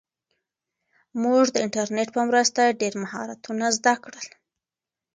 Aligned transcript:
موږ 1.23 1.45
د 1.51 1.57
انټرنیټ 1.65 2.09
په 2.15 2.21
مرسته 2.29 2.77
ډېر 2.81 2.93
مهارتونه 3.03 3.65
زده 3.77 3.93
کړل. 4.03 4.27